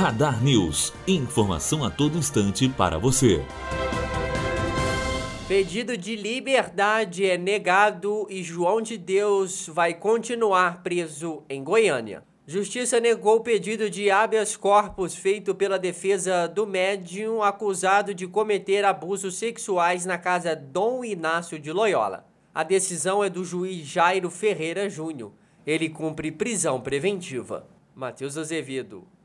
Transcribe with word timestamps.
Radar 0.00 0.42
News. 0.42 0.94
Informação 1.06 1.84
a 1.84 1.90
todo 1.90 2.16
instante 2.16 2.66
para 2.70 2.96
você. 2.96 3.44
Pedido 5.46 5.94
de 5.94 6.16
liberdade 6.16 7.26
é 7.26 7.36
negado 7.36 8.26
e 8.30 8.42
João 8.42 8.80
de 8.80 8.96
Deus 8.96 9.68
vai 9.68 9.92
continuar 9.92 10.82
preso 10.82 11.42
em 11.50 11.62
Goiânia. 11.62 12.24
Justiça 12.46 12.98
negou 12.98 13.36
o 13.36 13.40
pedido 13.42 13.90
de 13.90 14.10
habeas 14.10 14.56
corpus 14.56 15.14
feito 15.14 15.54
pela 15.54 15.78
defesa 15.78 16.48
do 16.48 16.66
médium 16.66 17.42
acusado 17.42 18.14
de 18.14 18.26
cometer 18.26 18.86
abusos 18.86 19.36
sexuais 19.36 20.06
na 20.06 20.16
casa 20.16 20.56
Dom 20.56 21.04
Inácio 21.04 21.58
de 21.58 21.70
Loyola. 21.70 22.26
A 22.54 22.62
decisão 22.62 23.22
é 23.22 23.28
do 23.28 23.44
juiz 23.44 23.86
Jairo 23.86 24.30
Ferreira 24.30 24.88
Júnior. 24.88 25.32
Ele 25.66 25.90
cumpre 25.90 26.32
prisão 26.32 26.80
preventiva. 26.80 27.68
Matheus 27.94 28.38
Azevedo, 28.38 29.06